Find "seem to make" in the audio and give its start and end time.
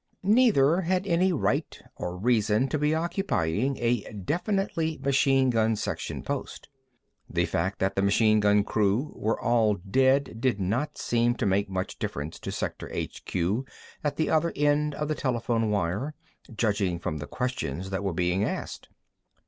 10.97-11.69